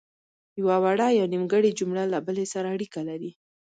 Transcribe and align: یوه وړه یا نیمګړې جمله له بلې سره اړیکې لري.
یوه 0.59 0.75
وړه 0.83 1.07
یا 1.19 1.25
نیمګړې 1.33 1.71
جمله 1.79 2.03
له 2.13 2.19
بلې 2.25 2.45
سره 2.53 2.67
اړیکې 2.75 3.01
لري. 3.09 3.31